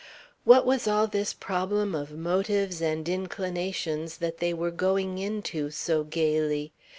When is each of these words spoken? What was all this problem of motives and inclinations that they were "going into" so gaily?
What 0.45 0.65
was 0.65 0.87
all 0.87 1.05
this 1.05 1.31
problem 1.31 1.93
of 1.93 2.11
motives 2.17 2.81
and 2.81 3.07
inclinations 3.07 4.17
that 4.17 4.39
they 4.39 4.51
were 4.51 4.71
"going 4.71 5.19
into" 5.19 5.69
so 5.69 6.03
gaily? 6.03 6.73